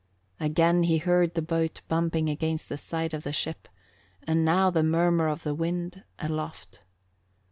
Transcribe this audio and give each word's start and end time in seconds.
Again 0.39 0.81
he 0.81 0.97
heard 0.97 1.35
the 1.35 1.43
boat 1.43 1.81
bumping 1.87 2.27
against 2.27 2.69
the 2.69 2.75
side 2.77 3.13
of 3.13 3.21
the 3.21 3.31
ship 3.31 3.67
and 4.23 4.43
now 4.43 4.71
the 4.71 4.81
murmur 4.81 5.27
of 5.27 5.43
the 5.43 5.53
wind 5.53 6.03
aloft. 6.17 6.81